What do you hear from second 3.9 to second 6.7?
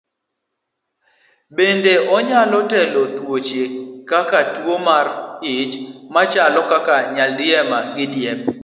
kaka tuwo mar ich machalo